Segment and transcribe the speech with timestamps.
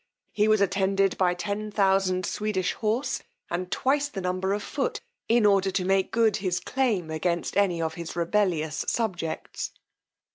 [0.31, 5.69] He was attended by 10,000 Swedish horse, and twice the number of foot, in order
[5.69, 9.73] to make good his claim against any of his rebellious subjects.